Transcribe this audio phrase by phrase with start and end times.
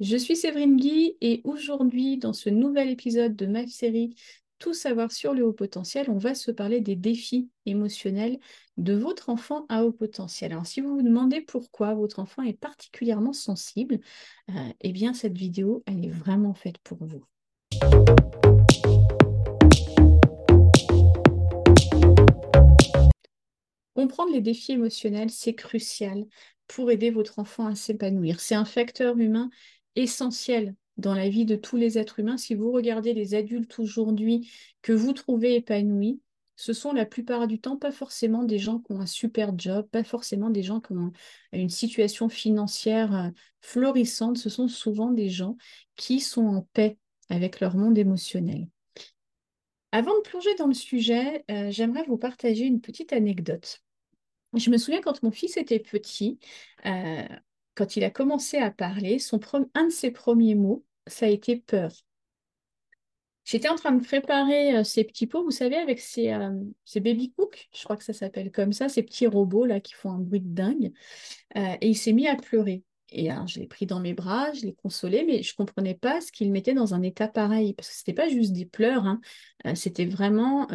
[0.00, 4.14] Je suis Séverine Guy et aujourd'hui, dans ce nouvel épisode de ma série
[4.58, 8.38] Tout savoir sur le haut potentiel, on va se parler des défis émotionnels
[8.78, 10.52] de votre enfant à haut potentiel.
[10.52, 14.00] Alors, si vous vous demandez pourquoi votre enfant est particulièrement sensible,
[14.48, 17.22] euh, eh bien, cette vidéo, elle est vraiment faite pour vous.
[23.94, 26.24] Comprendre les défis émotionnels, c'est crucial
[26.68, 28.40] pour aider votre enfant à s'épanouir.
[28.40, 29.50] C'est un facteur humain
[30.02, 32.36] essentiel dans la vie de tous les êtres humains.
[32.36, 34.50] Si vous regardez les adultes aujourd'hui
[34.82, 36.20] que vous trouvez épanouis,
[36.56, 39.88] ce sont la plupart du temps pas forcément des gens qui ont un super job,
[39.90, 41.10] pas forcément des gens qui ont
[41.52, 43.30] une situation financière euh,
[43.62, 45.56] florissante, ce sont souvent des gens
[45.96, 46.98] qui sont en paix
[47.30, 48.68] avec leur monde émotionnel.
[49.92, 53.82] Avant de plonger dans le sujet, euh, j'aimerais vous partager une petite anecdote.
[54.54, 56.38] Je me souviens quand mon fils était petit,
[56.84, 57.24] euh,
[57.80, 59.40] quand il a commencé à parler, son
[59.74, 61.90] un de ses premiers mots, ça a été peur.
[63.44, 66.50] J'étais en train de préparer euh, ces petits pots, vous savez, avec ces, euh,
[66.84, 69.94] ces baby cooks, je crois que ça s'appelle comme ça, ces petits robots là qui
[69.94, 70.92] font un bruit de dingue.
[71.56, 72.84] Euh, et il s'est mis à pleurer.
[73.12, 75.94] Et alors, je l'ai pris dans mes bras, je l'ai consolé, mais je ne comprenais
[75.94, 78.66] pas ce qu'il mettait dans un état pareil, parce que ce n'était pas juste des
[78.66, 79.20] pleurs, hein.
[79.74, 80.68] c'était vraiment,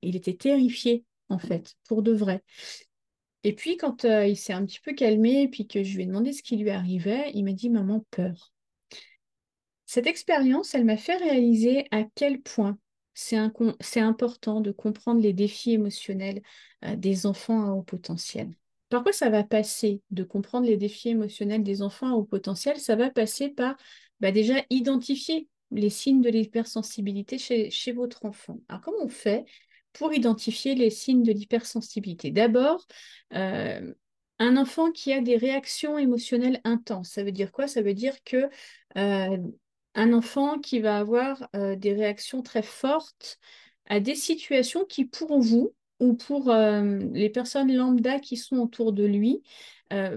[0.00, 2.44] il était terrifié, en fait, pour de vrai.
[3.44, 6.06] Et puis, quand euh, il s'est un petit peu calmé, puis que je lui ai
[6.06, 8.52] demandé ce qui lui arrivait, il m'a dit Maman, peur.
[9.86, 12.78] Cette expérience, elle m'a fait réaliser à quel point
[13.14, 16.42] c'est important de comprendre les défis émotionnels
[16.84, 18.54] euh, des enfants à haut potentiel.
[18.88, 22.78] Par quoi ça va passer de comprendre les défis émotionnels des enfants à haut potentiel?
[22.78, 23.76] Ça va passer par
[24.20, 28.60] bah, déjà identifier les signes de l'hypersensibilité chez, chez votre enfant.
[28.68, 29.44] Alors, comment on fait
[29.92, 32.30] pour identifier les signes de l'hypersensibilité.
[32.30, 32.86] D'abord,
[33.34, 33.92] euh,
[34.38, 37.66] un enfant qui a des réactions émotionnelles intenses, ça veut dire quoi?
[37.66, 38.48] Ça veut dire que
[38.96, 39.38] euh,
[39.94, 43.38] un enfant qui va avoir euh, des réactions très fortes
[43.86, 49.04] à des situations qui, pour vous ou pour les personnes lambda qui sont autour de
[49.04, 49.42] lui,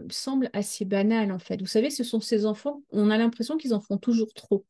[0.10, 1.60] semblent assez banales en fait.
[1.60, 4.66] Vous savez, ce sont ces enfants, on a l'impression qu'ils en font toujours trop.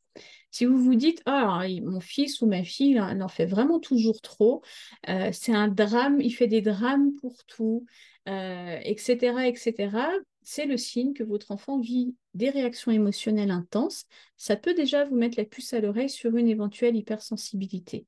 [0.52, 4.22] Si vous vous dites, ah, mon fils ou ma fille, il en fait vraiment toujours
[4.22, 4.62] trop,
[5.10, 7.86] euh, c'est un drame, il fait des drames pour tout,
[8.28, 9.98] etc., euh, etc.,
[10.46, 14.06] c'est le signe que votre enfant vit des réactions émotionnelles intenses.
[14.38, 18.06] Ça peut déjà vous mettre la puce à l'oreille sur une éventuelle hypersensibilité.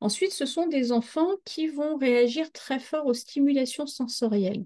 [0.00, 4.64] Ensuite, ce sont des enfants qui vont réagir très fort aux stimulations sensorielles.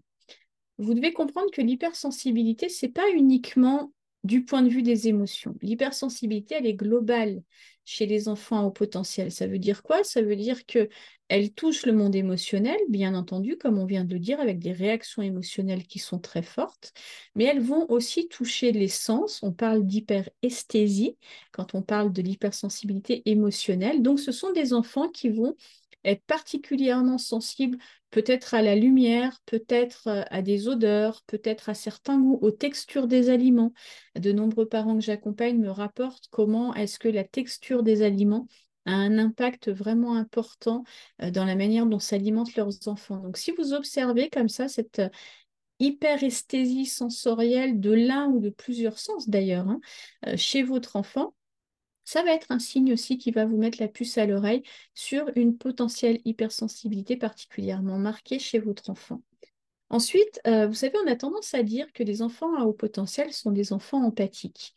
[0.78, 3.92] Vous devez comprendre que l'hypersensibilité, ce n'est pas uniquement
[4.24, 5.54] du point de vue des émotions.
[5.62, 7.42] L'hypersensibilité, elle est globale
[7.84, 9.32] chez les enfants au potentiel.
[9.32, 10.04] Ça veut dire quoi?
[10.04, 10.88] Ça veut dire que
[11.28, 14.72] elle touche le monde émotionnel, bien entendu, comme on vient de le dire, avec des
[14.72, 16.92] réactions émotionnelles qui sont très fortes,
[17.34, 19.42] mais elles vont aussi toucher les sens.
[19.42, 21.16] On parle d'hyperesthésie
[21.52, 24.02] quand on parle de l'hypersensibilité émotionnelle.
[24.02, 25.54] Donc, ce sont des enfants qui vont
[26.04, 27.78] être particulièrement sensible
[28.10, 33.06] peut-être à la lumière, peut-être euh, à des odeurs, peut-être à certains goûts, aux textures
[33.06, 33.72] des aliments.
[34.18, 38.46] De nombreux parents que j'accompagne me rapportent comment est-ce que la texture des aliments
[38.86, 40.84] a un impact vraiment important
[41.22, 43.18] euh, dans la manière dont s'alimentent leurs enfants.
[43.18, 45.08] Donc si vous observez comme ça cette euh,
[45.80, 49.80] hyperesthésie sensorielle de l'un ou de plusieurs sens d'ailleurs hein,
[50.36, 51.34] chez votre enfant,
[52.08, 54.62] ça va être un signe aussi qui va vous mettre la puce à l'oreille
[54.94, 59.20] sur une potentielle hypersensibilité particulièrement marquée chez votre enfant.
[59.90, 63.34] Ensuite, euh, vous savez, on a tendance à dire que les enfants à haut potentiel
[63.34, 64.74] sont des enfants empathiques.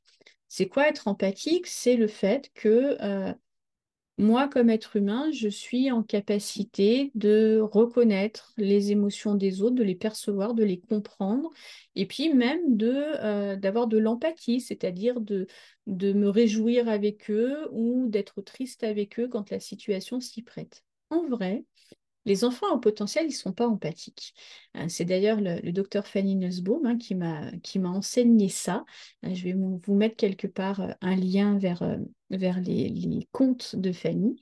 [0.49, 1.67] C'est quoi être empathique?
[1.67, 3.33] C'est le fait que euh,
[4.17, 9.83] moi, comme être humain, je suis en capacité de reconnaître les émotions des autres, de
[9.83, 11.49] les percevoir, de les comprendre,
[11.95, 15.47] et puis même de euh, d'avoir de l'empathie, c'est-à-dire de,
[15.87, 20.83] de me réjouir avec eux ou d'être triste avec eux quand la situation s'y prête.
[21.09, 21.65] En vrai,
[22.25, 24.33] les enfants au potentiel, ils ne sont pas empathiques.
[24.77, 28.85] Euh, c'est d'ailleurs le, docteur Fanny Nussbaum hein, qui m'a enseigné ça.
[29.25, 31.83] Euh, je vais vous mettre quelque part euh, un lien vers,
[32.29, 34.39] vers les, contes de Fanny.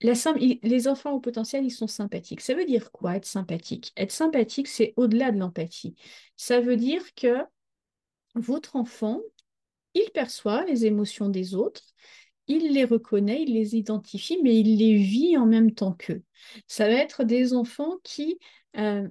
[0.00, 2.40] les enfants au potentiel, ils sont sympathiques.
[2.40, 3.92] Ça veut dire quoi être sympathique?
[3.96, 5.96] Être sympathique, c'est au-delà de l'empathie.
[6.36, 7.38] Ça veut dire que
[8.34, 9.20] votre enfant,
[9.94, 11.82] il perçoit les émotions des autres,
[12.46, 16.22] il les reconnaît, il les identifie, mais il les vit en même temps qu'eux.
[16.66, 18.38] Ça va être des enfants qui
[18.76, 19.08] euh,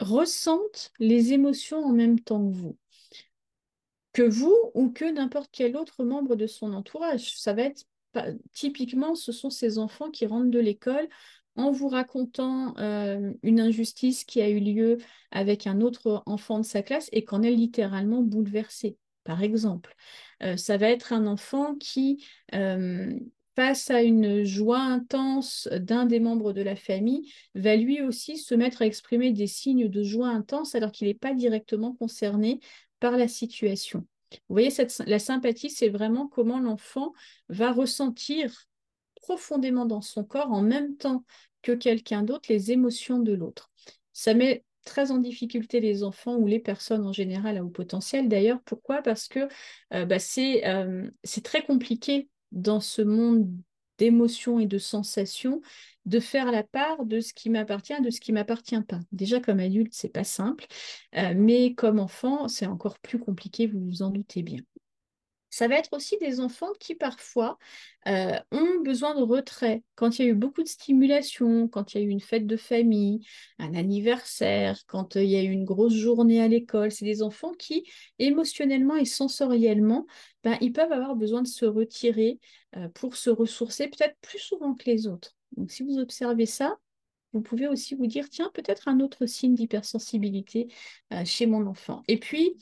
[0.00, 2.78] ressentent les émotions en même temps que vous.
[4.12, 7.38] Que vous ou que n'importe quel autre membre de son entourage.
[7.38, 7.84] Ça va être
[8.52, 11.08] typiquement, ce sont ces enfants qui rentrent de l'école
[11.56, 14.98] en vous racontant euh, une injustice qui a eu lieu
[15.30, 18.96] avec un autre enfant de sa classe et qu'en est littéralement bouleversé.
[19.24, 19.94] Par exemple.
[20.42, 22.24] Euh, ça va être un enfant qui,
[22.54, 23.12] euh,
[23.54, 28.54] face à une joie intense d'un des membres de la famille, va lui aussi se
[28.54, 32.60] mettre à exprimer des signes de joie intense alors qu'il n'est pas directement concerné
[33.00, 34.06] par la situation.
[34.48, 34.70] Vous voyez,
[35.06, 37.12] la sympathie, c'est vraiment comment l'enfant
[37.48, 38.66] va ressentir
[39.16, 41.24] profondément dans son corps en même temps
[41.60, 43.70] que quelqu'un d'autre les émotions de l'autre.
[44.12, 48.28] Ça met très en difficulté les enfants ou les personnes en général à haut potentiel.
[48.28, 49.02] D'ailleurs, pourquoi?
[49.02, 49.48] Parce que
[49.94, 53.48] euh, bah, euh, c'est très compliqué dans ce monde
[53.98, 55.60] d'émotions et de sensations
[56.06, 58.98] de faire la part de ce qui m'appartient de ce qui m'appartient pas.
[59.12, 60.66] Déjà comme adulte, c'est pas simple,
[61.16, 64.58] euh, mais comme enfant, c'est encore plus compliqué, vous vous en doutez bien.
[65.52, 67.58] Ça va être aussi des enfants qui parfois
[68.08, 69.82] euh, ont besoin de retrait.
[69.96, 72.46] Quand il y a eu beaucoup de stimulation, quand il y a eu une fête
[72.46, 73.20] de famille,
[73.58, 77.22] un anniversaire, quand euh, il y a eu une grosse journée à l'école, c'est des
[77.22, 77.84] enfants qui,
[78.18, 80.06] émotionnellement et sensoriellement,
[80.42, 82.40] ben, ils peuvent avoir besoin de se retirer
[82.76, 85.36] euh, pour se ressourcer, peut-être plus souvent que les autres.
[85.58, 86.78] Donc si vous observez ça,
[87.34, 90.68] vous pouvez aussi vous dire, tiens, peut-être un autre signe d'hypersensibilité
[91.24, 92.02] chez mon enfant.
[92.06, 92.58] Et puis,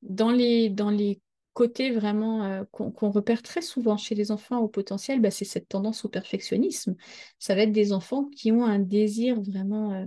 [0.00, 1.20] dans les, dans les
[1.54, 5.68] côté vraiment euh, qu'on repère très souvent chez les enfants au potentiel, bah, c'est cette
[5.68, 6.96] tendance au perfectionnisme.
[7.38, 10.06] Ça va être des enfants qui ont un désir vraiment euh,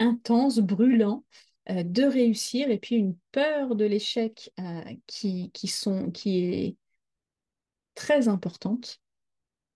[0.00, 1.24] intense, brûlant
[1.70, 4.52] euh, de réussir et puis une peur de l'échec
[5.06, 5.52] qui,
[6.26, 6.76] est
[7.94, 9.00] très importante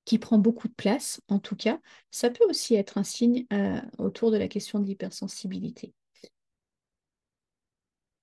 [0.05, 1.81] qui prend beaucoup de place, en tout cas,
[2.11, 3.47] ça peut aussi être un signe
[3.99, 5.95] autour de la question de l'hypersensibilité.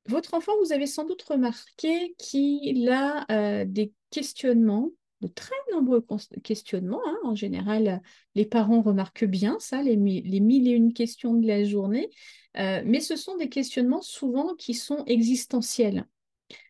[0.10, 4.90] Votre enfant, vous avez sans doute remarqué qu'il a euh, des questionnements,
[5.22, 6.04] de très nombreux
[6.44, 7.02] questionnements.
[7.06, 7.18] Hein.
[7.24, 8.02] En général,
[8.34, 12.10] les parents remarquent bien ça, les, mille et une questions de la journée.
[12.58, 16.08] Euh, mais ce sont des questionnements souvent qui sont existentiels.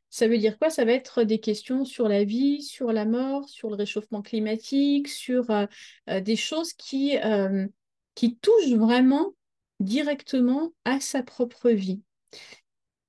[0.10, 0.70] Ça veut dire quoi?
[0.70, 5.08] Ça va être des questions sur la vie, sur la mort, sur le réchauffement climatique,
[5.08, 7.16] sur euh, des choses qui,
[8.16, 9.34] qui touchent vraiment
[9.80, 12.02] directement à sa propre vie.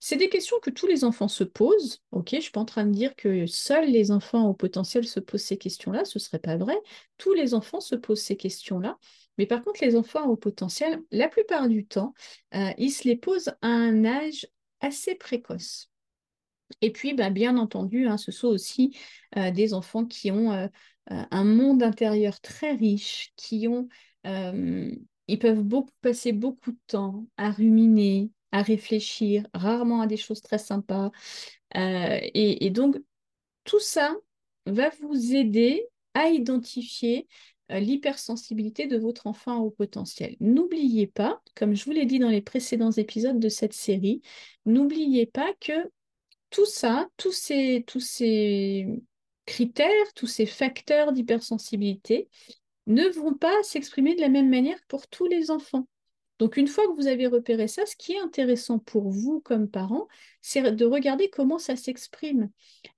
[0.03, 2.03] C'est des questions que tous les enfants se posent.
[2.13, 5.21] Je ne suis pas en train de dire que seuls les enfants au potentiel se
[5.21, 6.75] posent ces questions-là, ce ne serait pas vrai.
[7.19, 8.99] Tous les enfants se posent ces questions-là.
[9.37, 12.15] Mais par contre, les enfants au potentiel, la plupart du temps,
[12.55, 14.47] euh, ils se les posent à un âge
[14.81, 15.91] assez précoce.
[16.81, 18.97] Et puis, bah, bien entendu, hein, ce sont aussi
[19.37, 20.67] euh, des enfants qui ont euh,
[21.09, 23.89] un monde intérieur très riche, qui ont,
[24.25, 25.65] ils peuvent
[26.01, 31.11] passer beaucoup de temps à ruminer, à réfléchir, rarement à des choses très sympas.
[31.77, 32.97] Euh, et, donc,
[33.65, 34.17] tout ça
[34.67, 37.29] va vous aider à identifier
[37.71, 40.37] euh, l'hypersensibilité de votre enfant au potentiel.
[40.41, 44.23] N'oubliez pas, comme je vous l'ai dit dans les précédents épisodes de cette série,
[44.67, 45.91] n'oubliez pas que
[46.51, 48.89] tout ça, tous ces, tous ces
[49.47, 52.29] critères, tous ces facteurs d'hypersensibilité
[52.87, 55.87] ne vont pas s'exprimer de la même manière pour tous les enfants.
[56.41, 59.69] Donc, une fois que vous avez repéré ça, ce qui est intéressant pour vous comme
[59.69, 60.09] parent,
[60.41, 62.49] c'est de regarder comment ça s'exprime.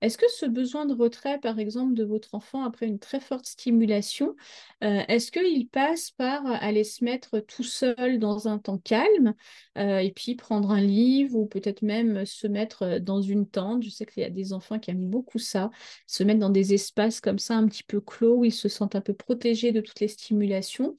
[0.01, 3.45] Est-ce que ce besoin de retrait, par exemple, de votre enfant après une très forte
[3.45, 4.33] stimulation,
[4.81, 9.33] euh, est-ce qu'il passe par aller se mettre tout seul dans un temps calme
[9.77, 13.83] euh, et puis prendre un livre ou peut-être même se mettre dans une tente?
[13.83, 15.69] Je sais qu'il y a des enfants qui aiment beaucoup ça,
[16.07, 18.95] se mettre dans des espaces comme ça un petit peu clos où ils se sentent
[18.95, 20.95] un peu protégés de toutes les stimulations.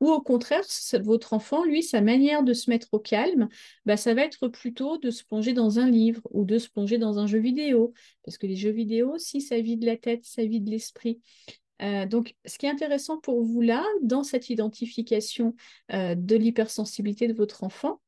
[0.00, 0.64] Ou au contraire,
[1.02, 3.48] votre enfant, lui, sa manière de se mettre au calme,
[3.84, 6.96] bah, ça va être plutôt de se plonger dans un livre ou de se plonger
[6.96, 7.92] dans un jeu vidéo.
[8.24, 11.20] Parce que les jeux vidéo, si ça vide la tête, ça vide l'esprit.
[11.82, 15.54] Euh, donc, ce qui est intéressant pour vous là, dans cette identification
[15.92, 18.00] euh, de l'hypersensibilité de votre enfant,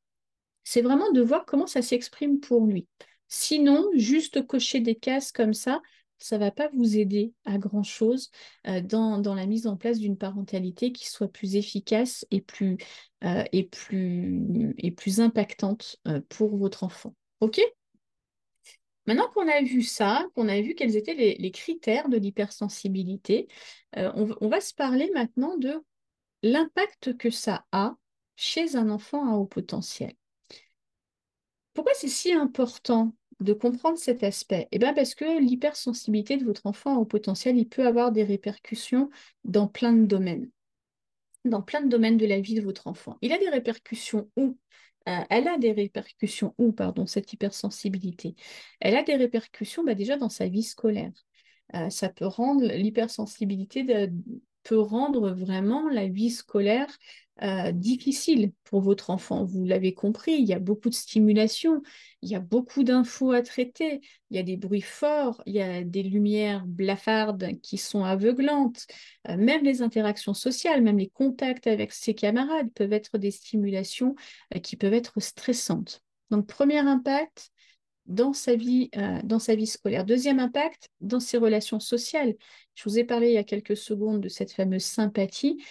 [0.64, 2.86] c'est vraiment de voir comment ça s'exprime pour lui.
[3.28, 5.80] Sinon, juste cocher des cases comme ça,
[6.22, 8.30] ça va pas vous aider à grand-chose
[8.66, 12.78] euh, dans, la mise en place d'une parentalité qui soit plus efficace et plus,
[13.24, 17.14] euh, et plus, et plus impactante euh, pour votre enfant.
[17.40, 17.60] OK?
[19.06, 23.48] Maintenant qu'on a vu ça, qu'on a vu quels étaient les, critères de l'hypersensibilité,
[23.96, 25.82] on va se parler maintenant de
[26.44, 27.96] l'impact que ça a
[28.36, 30.14] chez un enfant à haut potentiel.
[31.74, 36.66] Pourquoi c'est si important de comprendre cet aspect Eh bien parce que l'hypersensibilité de votre
[36.66, 39.10] enfant au potentiel, il peut avoir des répercussions
[39.44, 40.48] dans plein de domaines.
[41.44, 43.18] Dans plein de domaines de la vie de votre enfant.
[43.22, 44.58] Il a des répercussions où?
[45.08, 48.36] Euh, elle a des répercussions où, pardon, cette hypersensibilité?
[48.80, 51.12] Elle a des répercussions bah, déjà dans sa vie scolaire.
[51.74, 53.84] Euh, ça peut rendre l'hypersensibilité
[54.62, 56.88] peut rendre vraiment la vie scolaire
[57.42, 59.44] euh, difficile pour votre enfant.
[59.44, 61.82] Vous l'avez compris, il y a beaucoup de stimulation,
[62.20, 64.00] il y a beaucoup d'infos à traiter,
[64.30, 68.86] il y a des bruits forts, il y a des lumières blafardes qui sont aveuglantes,
[69.28, 74.14] euh, même les interactions sociales, même les contacts avec ses camarades peuvent être des stimulations
[74.54, 76.02] euh, qui peuvent être stressantes.
[76.30, 77.50] Donc, premier impact,
[78.06, 78.90] dans sa vie,
[79.24, 80.04] dans sa vie scolaire.
[80.04, 82.34] Deuxième impact, dans ses relations sociales.
[82.74, 85.62] Je vous ai parlé il y a quelques secondes de cette fameuse sympathie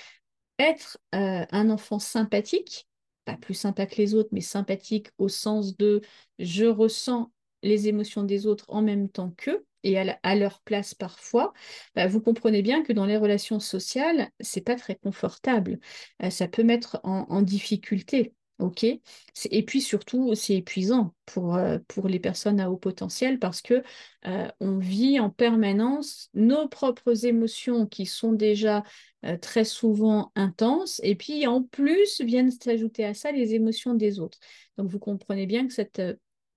[0.61, 2.87] être euh, un enfant sympathique,
[3.25, 6.01] pas plus sympa que les autres, mais sympathique au sens de
[6.39, 7.31] je ressens
[7.63, 11.53] les émotions des autres en même temps qu'eux et à, leur place parfois,
[11.95, 15.79] bah, vous comprenez bien que dans les relations sociales, c'est pas très confortable.
[16.23, 18.35] Euh, ça peut mettre en difficulté.
[18.61, 23.61] OK Et puis surtout, c'est épuisant pour, euh, pour les personnes à haut potentiel parce
[23.61, 23.83] que
[24.27, 28.83] euh, on vit en permanence nos propres émotions qui sont déjà
[29.25, 34.19] euh, très souvent intenses et puis en plus viennent s'ajouter à ça les émotions des
[34.19, 34.39] autres.
[34.77, 36.01] Donc vous comprenez bien que cette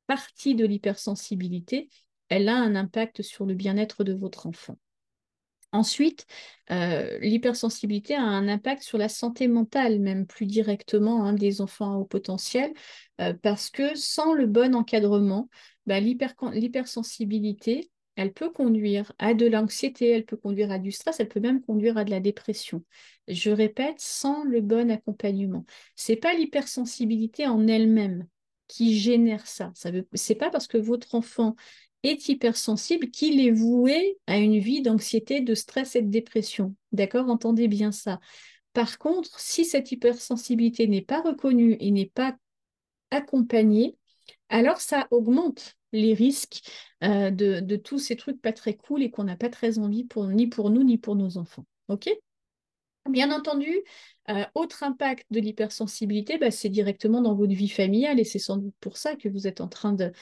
[0.07, 1.89] partie de l'hypersensibilité,
[2.29, 4.77] elle a un impact sur le bien-être de votre enfant.
[5.75, 6.29] Ensuite,
[6.71, 11.95] euh, l'hypersensibilité a un impact sur la santé mentale, même plus directement hein, des enfants
[11.95, 12.73] à haut potentiel,
[13.21, 15.49] euh, parce que sans le bon encadrement,
[15.87, 21.29] bah, l'hypersensibilité, elle peut conduire à de l'anxiété, elle peut conduire à du stress, elle
[21.29, 22.85] peut même conduire à de la dépression.
[23.27, 25.65] Je répète, sans le bon accompagnement.
[25.97, 28.29] Ce n'est pas l'hypersensibilité en elle-même
[28.69, 29.73] qui génère ça.
[29.75, 31.57] Ce n'est pas parce que votre enfant
[32.05, 36.75] est hypersensible, qu'il est voué à une vie d'anxiété, de stress et de dépression.
[36.93, 37.29] D'accord?
[37.29, 38.21] Entendez bien ça.
[38.73, 42.37] Par contre, si cette hypersensibilité n'est pas reconnue et n'est pas
[43.11, 43.97] accompagnée,
[44.49, 46.61] alors ça augmente les risques
[47.03, 50.47] euh, de, tous ces trucs pas très cool et qu'on n'a pas très envie ni
[50.47, 51.65] pour nous ni pour nos enfants.
[51.89, 52.11] OK?
[53.09, 53.71] Bien entendu,
[54.31, 58.57] euh, autre impact de l'hypersensibilité, bah, c'est directement dans votre vie familiale et c'est sans
[58.57, 60.13] doute pour ça que vous êtes en train de,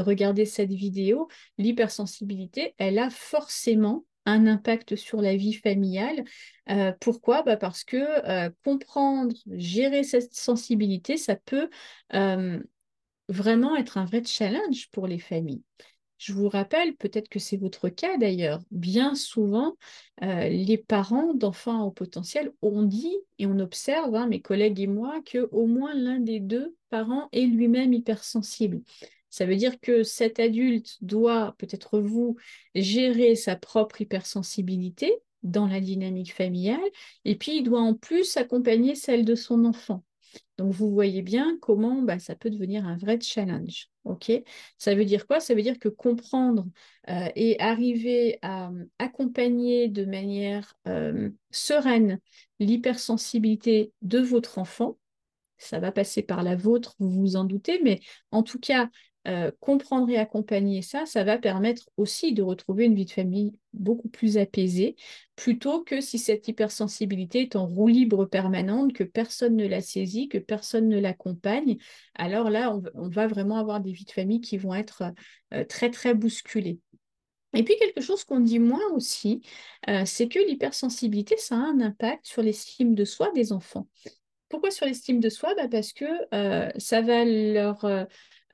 [0.00, 1.28] regarder cette vidéo.
[1.56, 6.24] L'hypersensibilité, elle a forcément un impact sur la vie familiale.
[6.68, 7.44] Euh, pourquoi?
[7.44, 11.70] Bah, Parce que euh, comprendre, gérer cette sensibilité, ça peut
[13.28, 15.62] vraiment être un vrai challenge pour les familles.
[16.24, 19.76] Je vous rappelle, peut-être que c'est votre cas d'ailleurs, bien souvent,
[20.22, 24.86] euh, les parents d'enfants au potentiel ont dit, et on observe, hein, mes collègues et
[24.86, 28.82] moi, qu'au moins l'un des deux parents est lui-même hypersensible.
[29.30, 32.36] Ça veut dire que cet adulte doit, peut-être vous,
[32.76, 35.12] gérer sa propre hypersensibilité
[35.42, 36.78] dans la dynamique familiale,
[37.24, 40.04] et puis il doit en plus accompagner celle de son enfant.
[40.58, 43.88] Donc, vous voyez bien comment bah, ça peut devenir un vrai challenge.
[44.78, 45.40] ça veut dire quoi?
[45.40, 46.66] Ça veut dire que comprendre
[47.08, 52.18] euh, et arriver à euh, accompagner de manière euh, sereine
[52.58, 54.98] l'hypersensibilité de votre enfant,
[55.58, 58.00] ça va passer par la vôtre, vous vous en doutez, mais
[58.32, 58.88] en tout cas,
[59.28, 63.54] euh, comprendre et accompagner ça, ça va permettre aussi de retrouver une vie de famille
[63.72, 64.96] beaucoup plus apaisée,
[65.36, 70.28] plutôt que si cette hypersensibilité est en roue libre permanente, que personne ne la saisit,
[70.28, 71.76] que personne ne l'accompagne.
[72.16, 75.04] Alors là, on, va vraiment avoir des vies de famille qui vont être
[75.54, 76.80] euh, très, très bousculées.
[77.54, 79.40] Et puis quelque chose qu'on dit moins aussi,
[79.88, 83.86] euh, c'est que l'hypersensibilité, ça a un impact sur l'estime de soi des enfants.
[84.48, 85.54] Pourquoi sur l'estime de soi?
[85.54, 86.04] Bah Parce que
[86.78, 87.86] ça va leur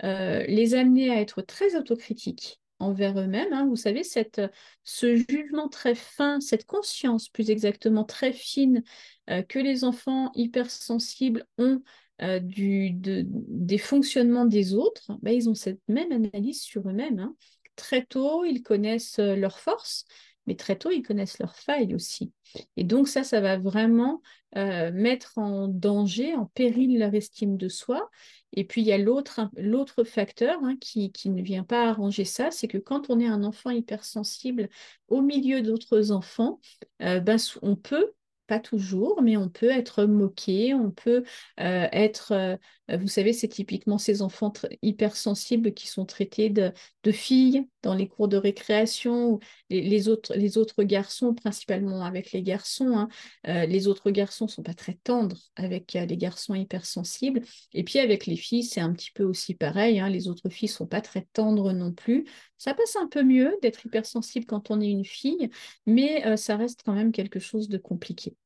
[0.03, 3.53] les amener à être très autocritiques envers eux-mêmes.
[3.53, 3.67] Hein.
[3.67, 8.83] Vous savez, ce jugement très fin, cette conscience plus exactement très fine
[9.31, 11.83] euh, que les enfants hypersensibles ont
[12.23, 17.19] euh, du, des fonctionnements des autres, ben, ils ont cette même analyse sur eux-mêmes.
[17.19, 17.37] Hein.
[17.77, 20.05] Très tôt, ils connaissent leurs forces,
[20.49, 22.33] mais très tôt, ils connaissent leurs failles aussi.
[22.77, 24.21] Et donc ça, ça va vraiment
[24.55, 28.09] mettre en danger, en péril leur estime de soi.
[28.55, 32.69] Et puis, il y a l'autre facteur hein, qui, ne vient pas arranger ça, c'est
[32.69, 34.69] que quand on est un enfant hypersensible
[35.09, 36.61] au milieu d'autres enfants,
[37.03, 38.13] euh, ben, on peut
[38.49, 41.23] pas toujours, mais on peut être moqué, on peut
[41.61, 42.57] euh, être, euh,
[42.97, 44.53] vous savez, c'est typiquement ces enfants
[44.83, 46.73] hypersensibles qui sont traités de,
[47.11, 49.41] filles dans les cours de récréation,
[49.71, 53.09] les, autres, les autres garçons, principalement avec les garçons, hein,
[53.47, 57.41] euh, les autres garçons ne sont pas très tendres avec les garçons hypersensibles,
[57.73, 60.69] et puis avec les filles, c'est un petit peu aussi pareil, hein, les autres filles
[60.69, 62.27] ne sont pas très tendres non plus.
[62.59, 65.49] Ça passe un peu mieux d'être hypersensible quand on est une fille,
[65.87, 68.37] mais ça reste quand même quelque chose de compliqué.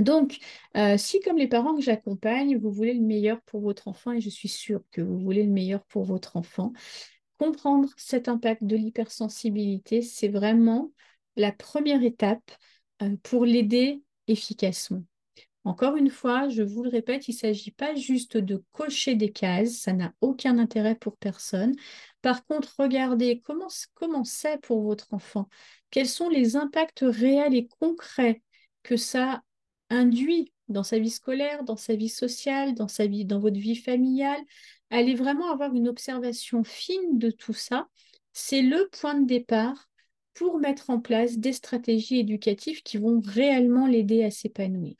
[0.00, 0.38] Donc,
[0.76, 4.20] euh, si comme les parents que j'accompagne, vous voulez le meilleur pour votre enfant, et
[4.20, 6.72] je suis sûre que vous voulez le meilleur pour votre enfant,
[7.38, 10.92] comprendre cet impact de l'hypersensibilité, c'est vraiment
[11.36, 12.50] la première étape
[13.02, 15.02] euh, pour l'aider efficacement.
[15.64, 19.30] Encore une fois, je vous le répète, il ne s'agit pas juste de cocher des
[19.30, 21.74] cases, ça n'a aucun intérêt pour personne.
[22.22, 23.68] Par contre, regardez comment
[24.24, 25.48] c'est pour votre enfant,
[25.90, 28.42] quels sont les impacts réels et concrets
[28.82, 29.42] que ça
[29.90, 34.40] induit dans sa vie scolaire, dans sa vie sociale, dans votre vie familiale.
[34.90, 37.88] Allez vraiment avoir une observation fine de tout ça.
[38.32, 39.88] C'est le point de départ
[40.34, 44.94] pour mettre en place des stratégies éducatives qui vont réellement l'aider à s'épanouir.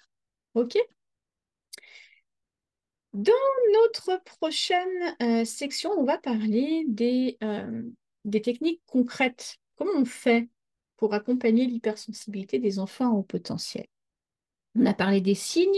[3.12, 3.32] Dans
[3.72, 7.82] notre prochaine euh, section, on va parler des, euh,
[8.24, 9.56] des techniques concrètes.
[9.76, 10.48] Comment on fait
[10.96, 13.86] pour accompagner l'hypersensibilité des enfants au potentiel?
[14.76, 15.68] On a parlé des signes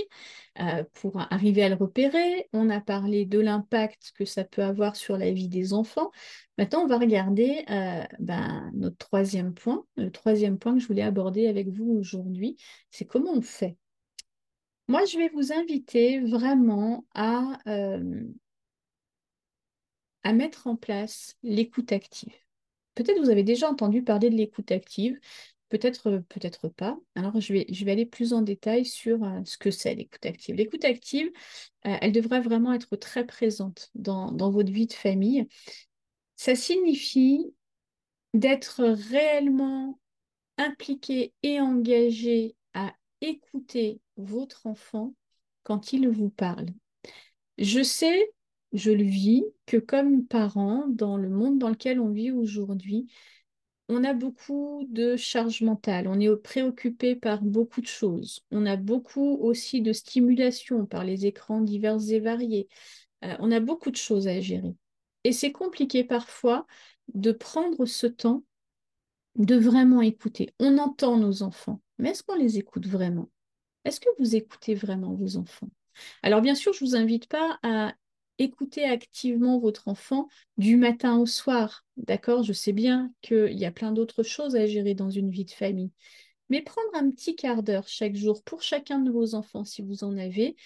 [0.61, 2.49] euh, pour arriver à le repérer.
[2.52, 6.11] On a parlé de l'impact que ça peut avoir sur la vie des enfants.
[6.58, 9.84] Maintenant, on va regarder euh, ben, notre troisième point.
[9.96, 12.56] Le troisième point que je voulais aborder avec vous aujourd'hui,
[12.90, 13.76] c'est comment on fait.
[14.88, 18.25] Moi, je vais vous inviter vraiment à, euh,
[20.22, 22.34] à mettre en place l'écoute active.
[22.94, 25.18] Peut-être vous avez déjà entendu parler de l'écoute active.
[25.73, 26.99] Peut-être, euh, peut-être pas.
[27.14, 30.26] Alors, je vais, je vais aller plus en détail sur euh, ce que c'est l'écoute
[30.26, 30.55] active.
[30.55, 31.29] L'écoute active,
[31.87, 35.49] euh, elle devrait vraiment être très présente dans, dans votre vie de famille.
[36.37, 37.55] Ça signifie
[38.35, 39.99] d'être réellement
[40.59, 45.14] impliqué et engagé à écouter votre enfant
[45.62, 46.67] quand il vous parle.
[47.57, 48.31] Je sais,
[48.75, 53.07] je le vis, que comme parent, dans le monde dans lequel on vit aujourd'hui,
[53.92, 58.40] on a beaucoup de charge mentale, on est préoccupé par beaucoup de choses.
[58.50, 62.68] On a beaucoup aussi de stimulation par les écrans divers et variés.
[63.25, 64.75] Euh, on a beaucoup de choses à gérer.
[65.25, 66.66] Et c'est compliqué parfois
[67.14, 68.44] de prendre ce temps
[69.37, 70.54] de vraiment écouter.
[70.58, 73.30] On entend nos enfants, mais est-ce qu'on les écoute vraiment?
[73.84, 75.68] Est-ce que vous écoutez vraiment vos enfants?
[76.22, 77.94] Alors bien sûr, je ne vous invite pas à
[78.42, 81.84] écoutez activement votre enfant du matin au soir.
[81.96, 82.42] D'accord?
[82.42, 85.50] Je sais bien qu'il y a plein d'autres choses à gérer dans une vie de
[85.50, 85.92] famille.
[86.49, 90.04] Mais prendre un petit quart d'heure chaque jour pour chacun de vos enfants, si vous
[90.04, 90.56] en avez,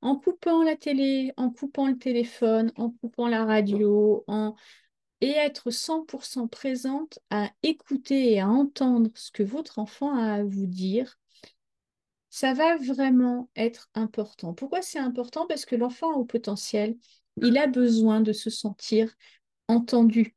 [0.00, 4.24] en coupant la télé, en coupant le téléphone, en coupant la radio,
[5.20, 10.44] et être 100% présente à écouter et à entendre ce que votre enfant a à
[10.44, 11.18] vous dire,
[12.28, 14.52] ça va vraiment être important.
[14.52, 15.46] Pourquoi c'est important?
[15.46, 16.96] Parce que l'enfant au potentiel,
[17.42, 19.14] il a besoin de se sentir
[19.68, 20.34] entendu.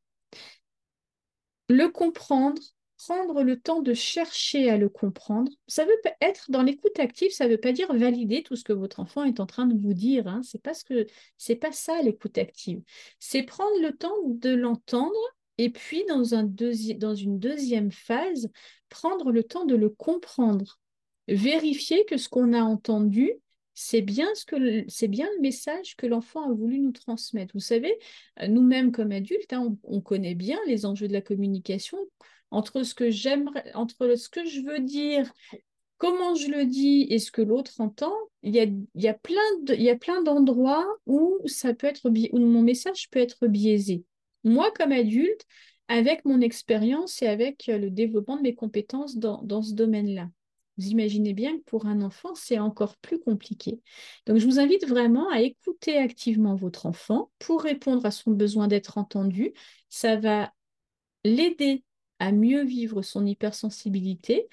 [1.70, 2.62] Le comprendre,
[2.98, 7.46] prendre le temps de chercher à le comprendre, ça veut être dans l'écoute active, ça
[7.46, 9.94] ne veut pas dire valider tout ce que votre enfant est en train de vous
[9.94, 10.28] dire.
[10.28, 10.42] Hein.
[10.64, 11.06] Pas ce
[11.38, 12.82] c'est pas ça l'écoute active.
[13.20, 15.20] C'est prendre le temps de l'entendre
[15.58, 18.50] et puis dans une deuxième phase,
[18.90, 20.80] prendre le temps de le comprendre,
[21.28, 23.34] vérifier que ce qu'on a entendu
[23.82, 27.54] c'est bien, le message que l'enfant a voulu nous transmettre.
[27.54, 27.98] Vous savez,
[28.42, 31.98] euh, nous-mêmes comme adultes, hein, on, connaît bien les enjeux de la communication
[32.52, 35.32] entre ce que je veux dire,
[35.98, 38.14] comment je le dis et ce que l'autre entend.
[38.44, 41.38] Il y a, plein d'endroits où
[42.34, 44.04] mon message peut être biaisé.
[44.44, 45.46] Moi, comme adulte,
[45.88, 50.30] avec mon expérience et avec euh, le développement de mes compétences dans ce domaine-là.
[50.80, 53.82] Vous imaginez bien que pour un enfant, c'est encore plus compliqué.
[54.26, 58.70] Donc, je vous invite vraiment à écouter activement votre enfant pour répondre à son besoin
[58.70, 59.54] d'être entendu.
[59.90, 60.54] Ça va
[61.26, 61.84] l'aider
[62.20, 64.48] à mieux vivre son hypersensibilité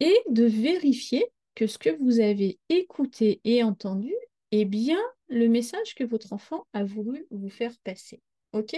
[0.00, 4.12] et de vérifier que ce que vous avez écouté et entendu
[4.50, 8.20] est bien le message que votre enfant a voulu vous faire passer.
[8.52, 8.76] OK?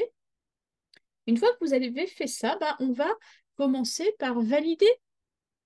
[1.26, 3.08] Une fois que vous avez fait ça, bah, on va
[3.56, 4.90] commencer par valider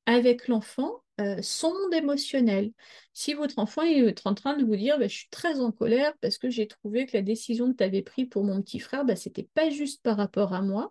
[0.07, 2.73] avec l'enfant euh, son monde émotionnel.
[3.12, 6.12] Si votre enfant est en train de vous dire bah, Je suis très en colère
[6.21, 9.05] parce que j'ai trouvé que la décision que tu avais prise pour mon petit frère,
[9.05, 10.90] bah, ce n'était pas juste par rapport à moi,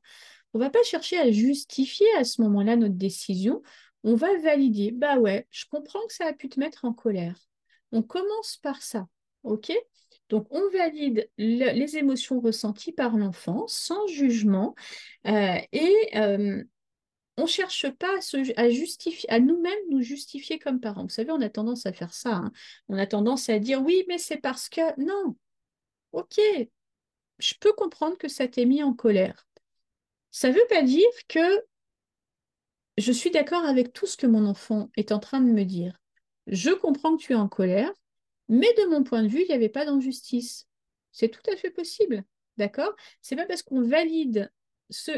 [0.53, 3.61] on ne va pas chercher à justifier à ce moment-là notre décision.
[4.03, 7.35] On va valider Bah ouais, je comprends que ça a pu te mettre en colère.
[7.91, 9.07] On commence par ça.
[9.43, 9.71] OK?
[10.29, 14.73] Donc, on valide les émotions ressenties par l'enfant sans jugement
[15.27, 16.63] euh, et euh,
[17.37, 18.19] on ne cherche pas
[19.27, 21.03] à, nous-mêmes nous justifier comme parents.
[21.03, 22.35] Vous savez, on a tendance à faire ça.
[22.35, 22.51] Hein.
[22.89, 25.35] On a tendance à dire oui, mais c'est parce que non.
[26.11, 26.39] Ok,
[27.39, 29.47] je peux comprendre que ça t'ait mis en colère.
[30.31, 31.63] Ça ne veut pas dire que
[32.97, 35.99] je suis d'accord avec tout ce que mon enfant est en train de me dire.
[36.45, 37.91] Je comprends que tu es en colère,
[38.47, 40.67] mais de mon point de vue, il n'y avait pas d'injustice.
[41.11, 42.23] C'est tout à fait possible.
[42.57, 42.93] D'accord?
[43.21, 44.51] C'est pas parce qu'on valide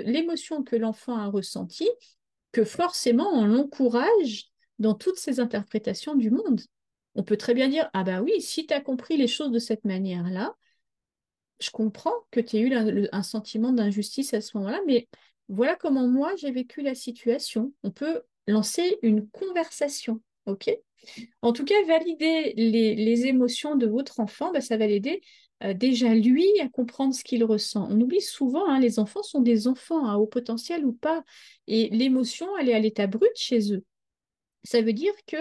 [0.03, 1.89] l'émotion que l'enfant a ressentie
[2.51, 6.61] que forcément on l'encourage dans toutes ses interprétations du monde.
[7.15, 9.59] On peut très bien dire, ah ben oui, si tu as compris les choses de
[9.59, 10.55] cette manière-là,
[11.59, 15.07] je comprends que tu aies eu un sentiment d'injustice à ce moment-là, mais
[15.47, 17.73] voilà comment moi j'ai vécu la situation.
[17.83, 20.69] On peut lancer une conversation, ok?
[21.41, 25.21] En tout cas, valider les, émotions de votre enfant, bah, ça va l'aider
[25.63, 27.87] euh, déjà lui à comprendre ce qu'il ressent.
[27.89, 31.23] On oublie souvent, hein, les enfants sont des enfants à haut potentiel ou pas,
[31.67, 33.83] et l'émotion, elle est à l'état brut chez eux.
[34.65, 35.37] Ça veut dire que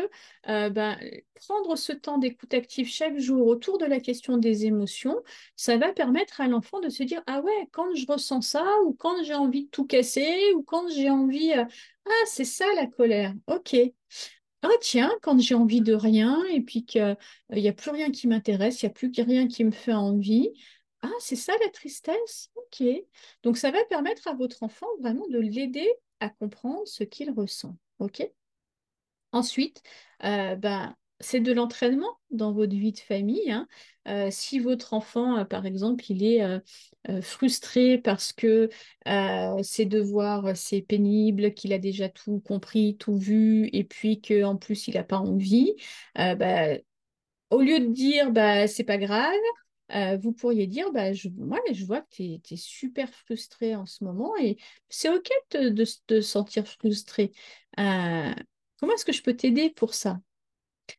[0.48, 0.98] euh, ben,
[1.46, 5.16] prendre ce temps d'écoute active chaque jour autour de la question des émotions,
[5.57, 8.92] ça va permettre à l'enfant de se dire Ah ouais, quand je ressens ça, ou
[8.92, 11.53] quand j'ai envie de tout casser, ou quand j'ai envie.
[11.53, 11.64] Euh,
[12.07, 13.33] ah, c'est ça la colère.
[13.46, 13.74] Ok.
[14.64, 17.16] Ah tiens, quand j'ai envie de rien et puis qu'il
[17.50, 19.92] n'y euh, a plus rien qui m'intéresse, il n'y a plus rien qui me fait
[19.92, 20.50] envie.
[21.03, 22.50] Ah, c'est ça la tristesse?
[22.57, 22.83] Ok.
[23.42, 25.88] Donc ça va permettre à votre enfant vraiment de l'aider
[26.20, 27.77] à comprendre ce qu'il ressent.
[27.98, 28.27] Ok
[29.33, 29.83] Ensuite,
[30.24, 33.51] euh, ben, c'est de l'entraînement dans votre vie de famille.
[33.51, 33.67] Hein.
[34.07, 36.43] Euh, si votre enfant, euh, par exemple, il est
[37.23, 38.69] frustré parce que
[39.63, 44.89] ses devoirs, c'est pénible, qu'il a déjà tout compris, tout vu, et puis qu'en plus,
[44.89, 45.75] il n'a pas envie,
[46.17, 46.81] ben,
[47.51, 49.35] au lieu de dire bah, c'est pas grave,
[50.23, 54.05] vous pourriez dire bah, je, moi, je vois que tu es, super frustré en ce
[54.05, 54.57] moment et
[54.89, 57.33] c'est OK de, te sentir frustré.
[57.77, 60.21] Comment est-ce que je peux t'aider pour ça?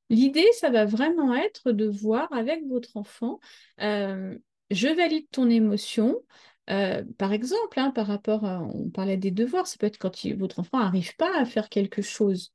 [0.10, 3.40] L'idée, ça va vraiment être de voir avec votre enfant,
[3.82, 4.38] euh,
[4.72, 6.22] je valide ton émotion.
[6.70, 10.26] Euh, par exemple, hein, par rapport, à, on parlait des devoirs, ça peut être quand
[10.38, 12.52] votre enfant n'arrive pas à faire quelque chose.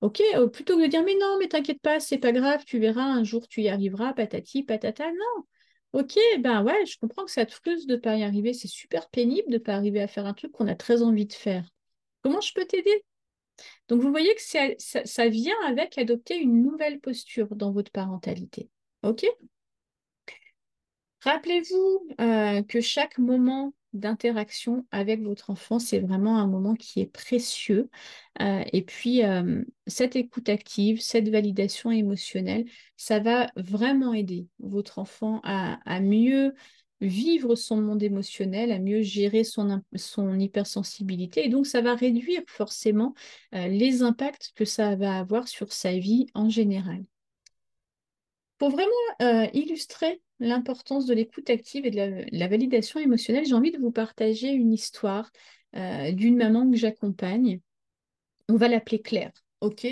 [0.00, 2.78] Ok, euh, plutôt que de dire mais non, mais t'inquiète pas, c'est pas grave, tu
[2.78, 5.06] verras, un jour tu y arriveras, patati, patata.
[5.10, 5.44] Non,
[5.92, 8.68] ok, ben ouais, je comprends que ça te frustre de ne pas y arriver, c'est
[8.68, 11.32] super pénible de ne pas arriver à faire un truc qu'on a très envie de
[11.34, 11.68] faire.
[12.22, 13.04] Comment je peux t'aider?
[13.88, 18.68] Donc, vous voyez que ça, vient avec adopter une nouvelle posture dans votre parentalité.
[19.02, 19.26] OK?
[21.22, 27.12] Rappelez-vous euh, que chaque moment d'interaction avec votre enfant, c'est vraiment un moment qui est
[27.12, 27.90] précieux.
[28.40, 32.64] Euh, et puis, euh, cette écoute active, cette validation émotionnelle,
[32.96, 36.54] ça va vraiment aider votre enfant à mieux
[37.00, 39.82] vivre son monde émotionnel, à mieux gérer son,
[40.38, 41.46] hypersensibilité.
[41.46, 43.14] Et donc, ça va réduire forcément
[43.54, 47.04] euh, les impacts que ça va avoir sur sa vie en général.
[48.58, 48.90] Pour vraiment
[49.22, 53.92] euh, illustrer l'importance de l'écoute active et de la, validation émotionnelle, j'ai envie de vous
[53.92, 55.30] partager une histoire
[55.76, 57.60] euh, d'une maman que j'accompagne.
[58.48, 59.86] On va l'appeler Claire, ok?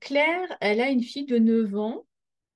[0.00, 2.04] Claire, elle a une fille de 9 ans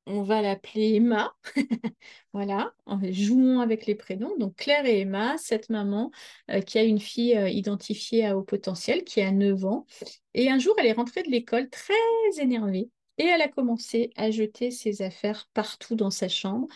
[0.06, 1.34] on va l'appeler Emma.
[2.32, 2.72] voilà,
[3.10, 4.36] jouons avec les prénoms.
[4.38, 6.10] Donc Claire et Emma, cette maman
[6.50, 9.86] euh, qui a une fille euh, identifiée à haut potentiel, qui a 9 ans.
[10.34, 11.94] Et un jour, elle est rentrée de l'école très
[12.38, 16.68] énervée et elle a commencé à jeter ses affaires partout dans sa chambre.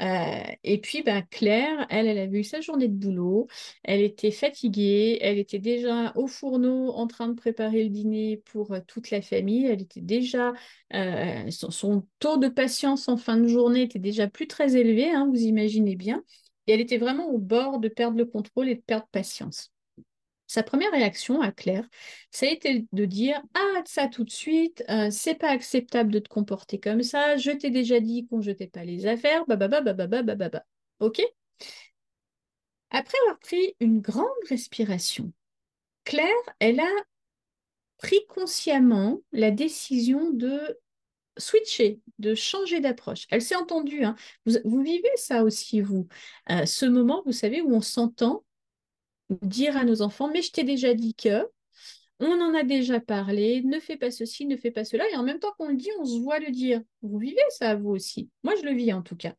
[0.00, 3.48] Euh, et puis, ben, Claire, elle, elle a vu sa journée de boulot,
[3.82, 8.72] elle était fatiguée, elle était déjà au fourneau en train de préparer le dîner pour
[8.72, 10.52] euh, toute la famille, elle était déjà,
[10.94, 15.28] euh, son, taux de patience en fin de journée était déjà plus très élevé, hein,
[15.30, 16.22] vous imaginez bien,
[16.66, 19.72] et elle était vraiment au bord de perdre le contrôle et de perdre patience.
[20.46, 21.86] Sa première réaction à Claire,
[22.30, 26.18] ça a été de dire Ah, ça tout de suite, euh, c'est pas acceptable de
[26.18, 30.22] te comporter comme ça, je t'ai déjà dit qu'on jetait pas les affaires, bababa, bababa,
[30.22, 30.64] bababa.
[31.00, 31.20] Ok?
[32.90, 35.32] Après avoir pris une grande respiration,
[36.04, 36.30] Claire,
[36.60, 36.92] elle a
[37.98, 40.78] pris consciemment la décision de
[41.38, 43.26] switcher, de changer d'approche.
[43.30, 44.04] Elle s'est entendue.
[44.04, 44.14] Hein.
[44.46, 46.08] Vous, vous, vivez ça aussi, vous.
[46.50, 48.44] Euh, ce moment, vous savez, où on s'entend
[49.30, 51.46] dire à nos enfants, mais je t'ai déjà dit que,
[52.18, 55.22] on en a déjà parlé, ne fais pas ceci, ne fais pas cela, et en
[55.22, 56.80] même temps qu'on le dit, on se voit le dire.
[57.02, 58.30] Vous vivez ça, vous aussi.
[58.42, 59.34] Moi, je le vis en tout cas.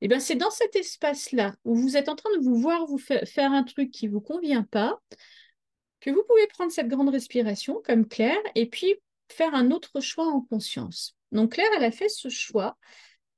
[0.00, 2.86] Et eh bien, c'est dans cet espace-là où vous êtes en train de vous voir
[2.86, 5.00] vous faire un truc qui ne vous convient pas,
[6.00, 8.94] que vous pouvez prendre cette grande respiration comme Claire et puis
[9.32, 11.16] faire un autre choix en conscience.
[11.32, 12.76] Donc Claire, elle a fait ce choix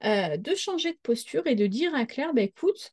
[0.05, 2.92] euh, de changer de posture et de dire à Claire, bah, écoute,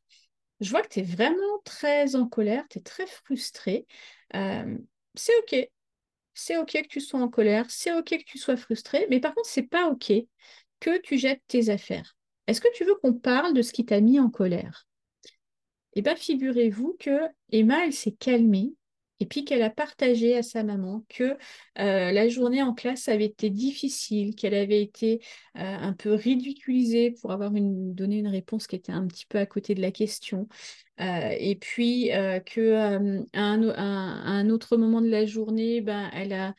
[0.60, 3.86] je vois que tu es vraiment très en colère, tu es très frustré.
[4.34, 4.76] Euh,
[5.14, 5.68] c'est OK.
[6.34, 9.34] C'est OK que tu sois en colère, c'est OK que tu sois frustré, mais par
[9.34, 10.12] contre, c'est pas OK
[10.80, 12.16] que tu jettes tes affaires.
[12.46, 14.86] Est-ce que tu veux qu'on parle de ce qui t'a mis en colère?
[15.94, 18.74] Eh bien, figurez-vous que Emma, elle s'est calmée
[19.20, 21.36] et puis qu'elle a partagé à sa maman que
[21.78, 25.20] euh, la journée en classe avait été difficile, qu'elle avait été
[25.56, 29.46] euh, un peu ridiculisée pour avoir donné une réponse qui était un petit peu à
[29.46, 30.48] côté de la question,
[30.98, 32.08] et puis
[32.46, 32.74] que
[33.34, 36.54] à un, autre moment de la journée, ben, elle a,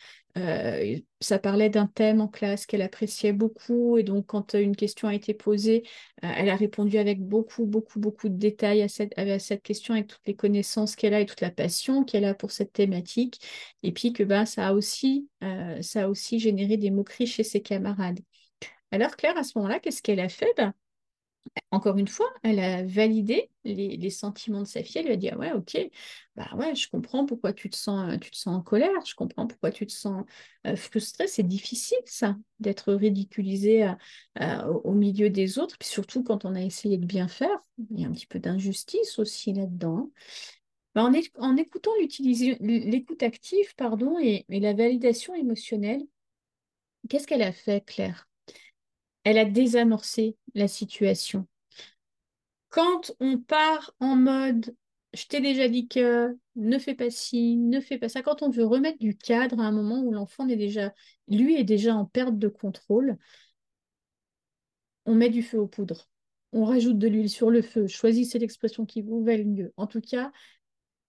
[1.20, 3.98] ça parlait d'un thème en classe qu'elle appréciait beaucoup.
[3.98, 5.84] Et donc, quand une question a été posée,
[6.22, 10.08] elle a répondu avec beaucoup, beaucoup, beaucoup de détails à cette, à cette question, avec
[10.08, 13.40] toutes les connaissances qu'elle a et toute la passion qu'elle a pour cette thématique.
[13.84, 15.30] Et puis que ben, ça, a aussi,
[15.82, 18.20] ça a aussi généré des moqueries chez ses camarades.
[18.92, 20.54] Alors Claire, à ce moment-là, qu'est-ce qu'elle a fait?
[20.58, 20.74] Ben,
[21.72, 25.00] Encore une fois, elle a validé les, sentiments de sa fille.
[25.00, 25.78] Elle lui a dit ah ouais, ok,
[26.36, 29.06] bah ouais, je comprends pourquoi tu te sens, euh, tu te sens en colère.
[29.06, 30.24] Je comprends pourquoi tu te sens
[30.66, 31.28] euh, frustrée.
[31.28, 33.90] C'est difficile ça, d'être ridiculisé
[34.40, 37.60] euh, au milieu des autres, puis surtout quand on a essayé de bien faire.
[37.92, 40.12] Il y a un petit peu d'injustice aussi là-dedans.
[40.96, 46.04] Bah, en, en, écoutant l'écoute active pardon, et la validation émotionnelle,
[47.10, 48.28] qu'est-ce qu'elle a fait, Claire?
[49.28, 51.48] Elle a désamorcé la situation.
[52.70, 54.74] Quand on part en mode
[55.14, 58.50] je t'ai déjà dit que ne fais pas ci, ne fais pas ça, quand on
[58.50, 60.94] veut remettre du cadre à un moment où l'enfant est déjà,
[61.28, 63.18] lui est déjà en perte de contrôle,
[65.06, 66.08] on met du feu aux poudres.
[66.54, 67.88] On rajoute de l'huile sur le feu.
[67.88, 69.74] Choisissez l'expression qui vous va le mieux.
[69.76, 70.32] En tout cas,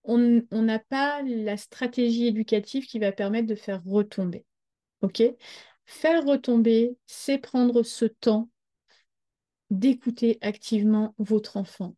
[0.03, 4.45] on n'a pas la stratégie éducative qui va permettre de faire retomber.
[5.03, 5.23] OK?
[5.89, 8.51] Faire retomber, c'est prendre ce temps
[9.71, 11.97] d'écouter activement votre enfant.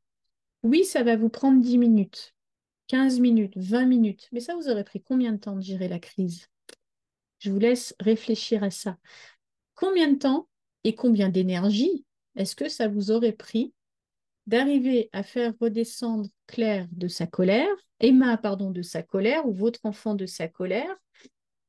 [0.62, 2.33] Oui, ça va vous prendre 10 minutes,
[2.87, 5.98] 15 minutes, 20 minutes, mais ça vous aurait pris combien de temps de gérer la
[5.98, 6.46] crise?
[7.40, 8.96] Je vous laisse réfléchir à ça.
[9.74, 10.48] Combien de temps
[10.85, 13.74] et combien d'énergie est-ce que ça vous aurait pris
[14.46, 17.66] d'arriver à faire redescendre Claire de sa colère,
[17.98, 20.96] Emma, pardon, de sa colère, ou votre enfant de sa colère?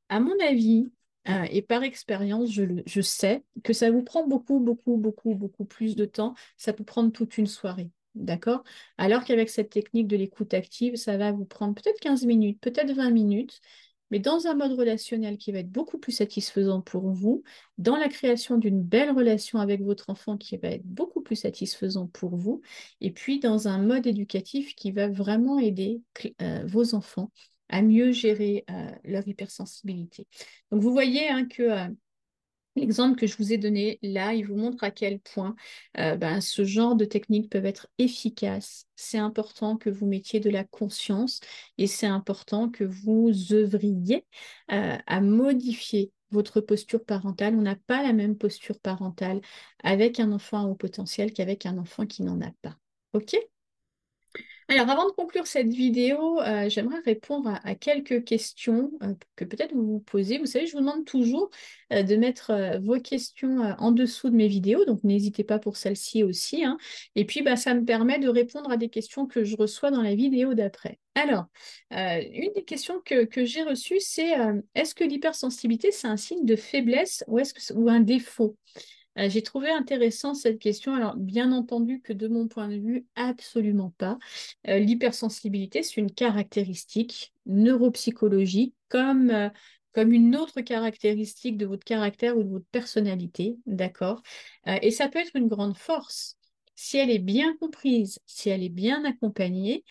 [0.07, 0.87] À mon avis,
[1.29, 5.95] euh, et par expérience, je, sais que ça vous prend beaucoup, beaucoup, beaucoup, beaucoup plus
[5.95, 6.33] de temps.
[6.57, 7.89] Ça peut prendre toute une soirée.
[8.15, 8.63] D'accord?
[8.97, 12.91] Alors qu'avec cette technique de l'écoute active, ça va vous prendre peut-être 15 minutes, peut-être
[12.93, 13.61] 20 minutes,
[14.09, 17.43] mais dans un mode relationnel qui va être beaucoup plus satisfaisant pour vous,
[17.77, 22.07] dans la création d'une belle relation avec votre enfant qui va être beaucoup plus satisfaisant
[22.07, 22.61] pour vous,
[22.99, 26.01] et puis dans un mode éducatif qui va vraiment aider
[26.41, 27.31] euh, vos enfants
[27.71, 30.27] à mieux gérer euh, leur hypersensibilité.
[30.71, 31.87] Donc vous voyez hein, que euh,
[32.75, 35.55] l'exemple que je vous ai donné là, il vous montre à quel point
[35.97, 38.85] euh, ben, ce genre de techniques peuvent être efficaces.
[38.95, 41.39] C'est important que vous mettiez de la conscience
[41.77, 44.25] et c'est important que vous œuvriez
[44.67, 47.55] à modifier votre posture parentale.
[47.55, 49.41] On n'a pas la même posture parentale
[49.83, 52.77] avec un enfant au potentiel qu'avec un enfant qui n'en a pas.
[53.13, 53.35] OK?
[54.71, 59.73] Alors, avant de conclure cette vidéo, euh, j'aimerais répondre à, quelques questions euh, que peut-être
[59.73, 60.37] vous vous posez.
[60.37, 61.49] Vous savez, je vous demande toujours
[61.91, 66.23] euh, de mettre vos questions en dessous de mes vidéos, donc n'hésitez pas pour celle-ci
[66.23, 66.63] aussi.
[66.63, 66.77] Hein.
[67.15, 70.01] Et puis, bah, ça me permet de répondre à des questions que je reçois dans
[70.01, 70.99] la vidéo d'après.
[71.15, 71.47] Alors,
[71.91, 74.31] une des questions que, j'ai reçues, c'est
[74.75, 78.55] est-ce que l'hypersensibilité, c'est un signe de faiblesse ou, un défaut?
[79.17, 80.93] Euh, j'ai trouvé intéressant cette question.
[80.95, 84.17] Alors, bien entendu que de mon point de vue, absolument pas.
[84.67, 89.49] Euh, l'hypersensibilité, c'est une caractéristique neuropsychologique comme, euh,
[89.93, 94.21] comme une autre caractéristique de votre caractère ou de votre personnalité, d'accord?
[94.81, 96.37] Et ça peut être une grande force.
[96.75, 99.83] Si elle est bien comprise, si elle est bien accompagnée,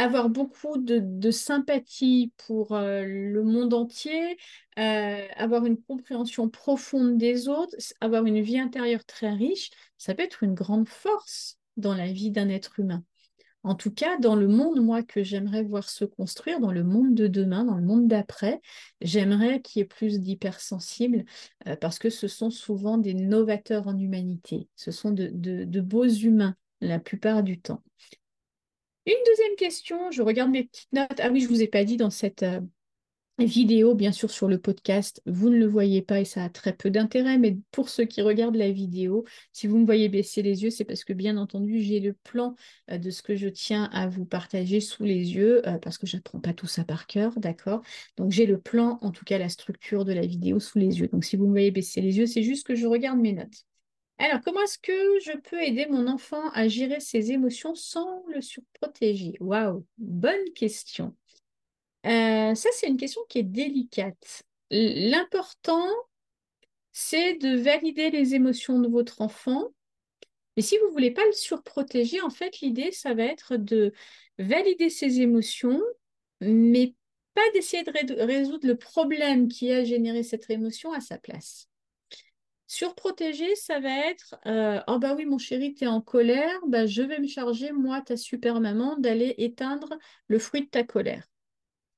[0.00, 4.38] avoir beaucoup de, sympathie pour euh, le monde entier,
[4.78, 10.22] euh, avoir une compréhension profonde des autres, avoir une vie intérieure très riche, ça peut
[10.22, 13.04] être une grande force dans la vie d'un être humain.
[13.62, 17.14] En tout cas, dans le monde, moi, que j'aimerais voir se construire, dans le monde
[17.14, 18.62] de demain, dans le monde d'après,
[19.02, 21.26] j'aimerais qu'il y ait plus d'hypersensibles
[21.66, 24.66] euh, parce que ce sont souvent des novateurs en humanité.
[24.76, 27.82] Ce sont de beaux humains la plupart du temps.
[29.06, 31.20] Une deuxième question, je regarde mes petites notes.
[31.20, 32.60] Ah oui, je ne vous ai pas dit dans cette euh,
[33.38, 36.74] vidéo, bien sûr sur le podcast, vous ne le voyez pas et ça a très
[36.74, 40.62] peu d'intérêt, mais pour ceux qui regardent la vidéo, si vous me voyez baisser les
[40.62, 42.54] yeux, c'est parce que bien entendu, j'ai le plan
[42.90, 46.06] euh, de ce que je tiens à vous partager sous les yeux, euh, parce que
[46.06, 47.82] je n'apprends pas tout ça par cœur, d'accord?
[48.16, 51.08] Donc j'ai le plan, en tout cas la structure de la vidéo sous les yeux.
[51.08, 53.64] Donc si vous me voyez baisser les yeux, c'est juste que je regarde mes notes.
[54.20, 58.42] Alors, comment est-ce que je peux aider mon enfant à gérer ses émotions sans le
[58.42, 59.32] surprotéger?
[59.40, 61.16] Waouh, bonne question.
[62.04, 64.42] Euh, ça, c'est une question qui est délicate.
[64.70, 65.88] L'important,
[66.92, 69.68] c'est de valider les émotions de votre enfant.
[70.54, 73.94] Mais si vous ne voulez pas le surprotéger, en fait, l'idée, ça va être de
[74.38, 75.80] valider ses émotions,
[76.42, 76.94] mais
[77.32, 81.69] pas d'essayer de résoudre le problème qui a généré cette émotion à sa place.
[82.70, 84.36] Surprotéger, ça va être
[84.86, 88.00] Oh bah oui, mon chéri, tu es en colère, bah, je vais me charger, moi,
[88.00, 91.26] ta super maman, d'aller éteindre le fruit de ta colère.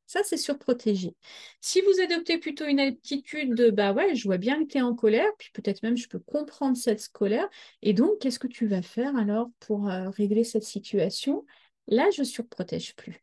[0.07, 1.15] Ça, c'est surprotéger.
[1.61, 4.81] Si vous adoptez plutôt une attitude de bah ouais, je vois bien que tu es
[4.81, 7.51] en colère, puis peut-être même je peux comprendre cette colère,
[7.83, 11.45] et donc qu'est-ce que tu vas faire alors pour euh, régler cette situation?
[11.87, 13.23] Là, je surprotège plus.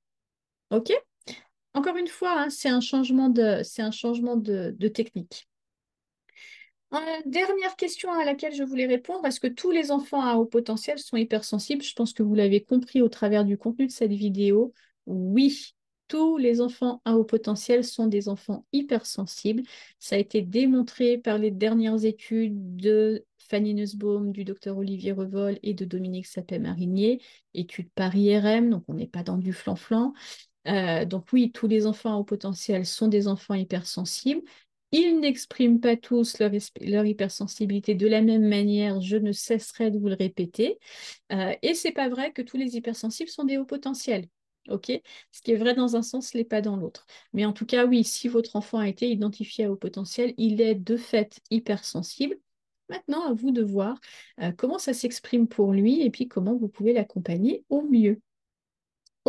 [0.70, 0.94] OK?
[1.74, 5.49] Encore une fois, hein, c'est un changement de, technique.
[6.92, 10.46] Euh, dernière question à laquelle je voulais répondre, est-ce que tous les enfants à haut
[10.46, 11.84] potentiel sont hypersensibles?
[11.84, 14.74] Je pense que vous l'avez compris au travers du contenu de cette vidéo.
[15.06, 15.76] Oui,
[16.08, 19.62] tous les enfants à haut potentiel sont des enfants hypersensibles.
[20.00, 25.60] Ça a été démontré par les dernières études de Fanny Nussbaum, du docteur Olivier Revol
[25.62, 27.22] et de Dominique Sapé-Marinier,
[27.54, 30.14] études par IRM, donc on n'est pas dans du flan-flan.
[30.68, 34.42] Euh, donc oui, tous les enfants à haut potentiel sont des enfants hypersensibles.
[34.92, 40.08] Ils n'expriment pas tous leur, hypersensibilité de la même manière, je ne cesserai de vous
[40.08, 40.80] le répéter.
[41.32, 44.28] Euh, et c'est pas vrai que tous les hypersensibles sont des hauts potentiels.
[44.70, 44.92] OK?
[45.32, 47.06] Ce qui est vrai dans un sens l'est pas dans l'autre.
[47.34, 50.62] Mais en tout cas, oui, si votre enfant a été identifié à haut potentiel, il
[50.62, 52.38] est de fait hypersensible.
[52.90, 54.00] Maintenant, à vous de voir
[54.42, 58.22] euh, comment ça s'exprime pour lui et puis comment vous pouvez l'accompagner au mieux.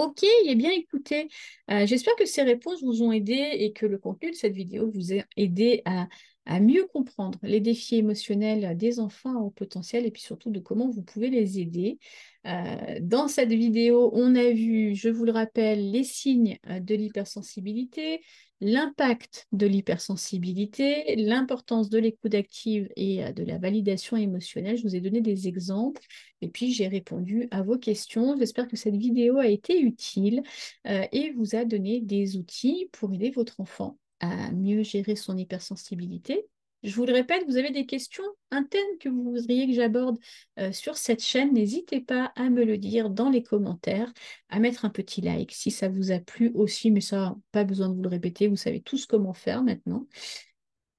[0.01, 1.29] Ok, eh bien écoutez,
[1.71, 4.91] euh, j'espère que ces réponses vous ont aidé et que le contenu de cette vidéo
[4.91, 6.09] vous a aidé à,
[6.51, 10.89] à mieux comprendre les défis émotionnels des enfants haut potentiel et puis surtout de comment
[10.91, 12.01] vous pouvez les aider.
[12.45, 16.97] Euh, dans cette vidéo, on a vu, je vous le rappelle, les signes euh, de
[16.97, 18.21] l'hypersensibilité,
[18.61, 24.77] l'impact de l'hypersensibilité, l'importance de l'écoute active et euh, de la validation émotionnelle.
[24.77, 26.03] Je vous ai donné des exemples
[26.41, 28.37] et puis j'ai répondu à vos questions.
[28.37, 30.43] J'espère que cette vidéo a été utile
[30.85, 36.47] et vous a donné des outils pour aider votre enfant à mieux gérer son hypersensibilité.
[36.83, 38.25] Je vous le répète, vous avez des questions,
[38.71, 40.19] thème que vous voudriez que j'aborde
[40.59, 44.11] euh, sur cette chaîne, n'hésitez pas à me le dire dans les commentaires,
[44.49, 47.91] à mettre un petit like si ça vous a plu aussi, mais ça, pas besoin
[47.91, 50.07] de vous le répéter, vous savez tous comment faire maintenant.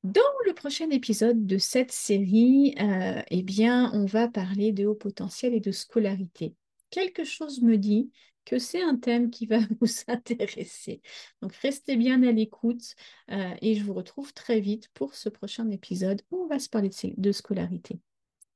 [0.03, 4.95] Dans le prochain épisode de cette série, euh, eh bien, on va parler de haut
[4.95, 6.55] potentiel et de scolarité.
[6.89, 8.12] Quelque chose me dit
[8.45, 11.01] que c'est un thème qui va vous intéresser.
[11.41, 12.95] Donc restez bien à l'écoute
[13.32, 16.69] euh, et je vous retrouve très vite pour ce prochain épisode où on va se
[16.69, 17.99] parler de, de scolarité.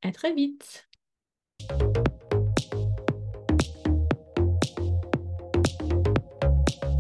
[0.01, 0.87] À très vite.